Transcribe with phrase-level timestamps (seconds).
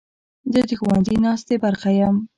[0.53, 2.15] زه د ښوونځي ناستې برخه یم.